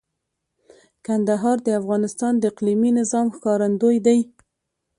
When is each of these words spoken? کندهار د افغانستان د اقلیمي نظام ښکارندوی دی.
کندهار 1.05 1.57
د 1.63 1.69
افغانستان 1.79 2.33
د 2.37 2.43
اقلیمي 2.51 2.91
نظام 2.99 3.27
ښکارندوی 3.35 3.97
دی. 4.05 4.19